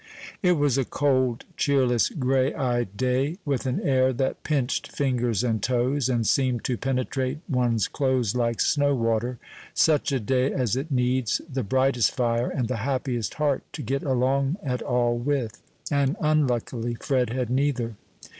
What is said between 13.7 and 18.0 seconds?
to get along at all with; and, unluckily, Fred had neither.